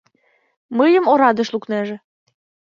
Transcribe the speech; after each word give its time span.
Мыйым 0.77 1.05
орадыш 1.11 1.47
лукнеже! 1.53 1.95